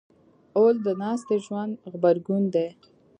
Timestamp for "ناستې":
1.01-1.35